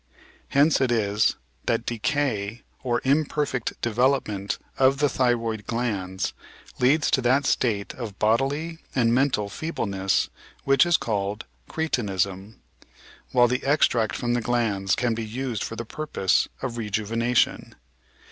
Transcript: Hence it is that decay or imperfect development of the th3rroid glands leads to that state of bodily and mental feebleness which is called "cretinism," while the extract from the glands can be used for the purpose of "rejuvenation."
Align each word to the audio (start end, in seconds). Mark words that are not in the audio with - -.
Hence 0.47 0.81
it 0.81 0.91
is 0.91 1.35
that 1.67 1.85
decay 1.85 2.63
or 2.81 3.01
imperfect 3.03 3.79
development 3.83 4.57
of 4.79 4.97
the 4.97 5.05
th3rroid 5.05 5.67
glands 5.67 6.33
leads 6.79 7.11
to 7.11 7.21
that 7.21 7.45
state 7.45 7.93
of 7.93 8.17
bodily 8.17 8.79
and 8.95 9.13
mental 9.13 9.47
feebleness 9.47 10.31
which 10.63 10.87
is 10.87 10.97
called 10.97 11.45
"cretinism," 11.69 12.55
while 13.31 13.47
the 13.47 13.63
extract 13.63 14.15
from 14.15 14.33
the 14.33 14.41
glands 14.41 14.95
can 14.95 15.13
be 15.13 15.23
used 15.23 15.63
for 15.63 15.75
the 15.75 15.85
purpose 15.85 16.47
of 16.63 16.79
"rejuvenation." 16.79 17.75